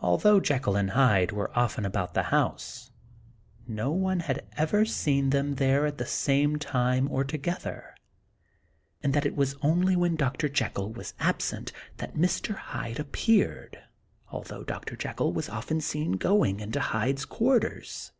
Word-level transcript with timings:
Although 0.00 0.40
Jekyll 0.40 0.76
and 0.76 0.90
Hyde 0.90 1.32
were 1.32 1.50
often 1.58 1.86
about 1.86 2.12
the 2.12 2.24
house, 2.24 2.90
no 3.66 3.90
one 3.90 4.20
had 4.20 4.44
ever 4.58 4.84
seen 4.84 5.30
them 5.30 5.54
there 5.54 5.86
at 5.86 5.96
the 5.96 6.04
same 6.04 6.58
time 6.58 7.10
or 7.10 7.24
together, 7.24 7.94
and 9.02 9.14
that 9.14 9.24
it 9.24 9.34
was 9.34 9.56
only 9.62 9.96
when 9.96 10.14
Dr. 10.14 10.50
Jekyll 10.50 10.92
was 10.92 11.14
absent 11.18 11.72
that 11.96 12.16
Mr. 12.16 12.54
Hyde 12.54 13.00
appeared, 13.00 13.78
although 14.30 14.62
Dr. 14.62 14.94
Jekyll 14.94 15.32
was 15.32 15.48
often 15.48 15.80
seen 15.80 16.18
going 16.18 16.60
into 16.60 16.78
Hyde's 16.78 17.24
quarters. 17.24 18.12